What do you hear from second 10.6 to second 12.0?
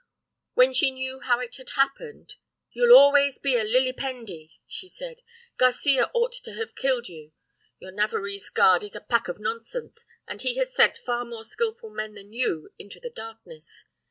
sent far more skilful